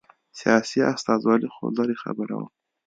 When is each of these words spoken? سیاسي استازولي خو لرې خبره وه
سیاسي 0.39 0.79
استازولي 0.93 1.49
خو 1.55 1.63
لرې 1.77 1.95
خبره 2.03 2.33
وه 2.39 2.47